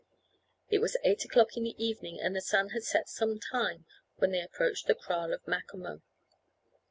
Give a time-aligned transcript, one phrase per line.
[0.71, 3.85] It was eight o'clock in the evening, and the sun had set some time,
[4.15, 6.01] when they approached the kraal of Macomo.